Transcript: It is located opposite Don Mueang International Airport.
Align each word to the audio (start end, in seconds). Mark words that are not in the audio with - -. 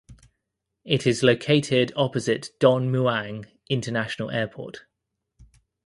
It 0.83 1.05
is 1.05 1.21
located 1.21 1.91
opposite 1.95 2.49
Don 2.57 2.91
Mueang 2.91 3.45
International 3.69 4.31
Airport. 4.31 4.85